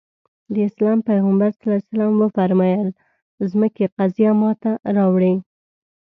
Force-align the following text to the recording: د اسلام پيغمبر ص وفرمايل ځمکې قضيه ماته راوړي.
د 0.53 0.55
اسلام 0.67 0.97
پيغمبر 1.09 1.49
ص 1.59 1.61
وفرمايل 2.21 2.87
ځمکې 3.51 3.85
قضيه 3.97 4.31
ماته 4.41 4.71
راوړي. 4.95 5.35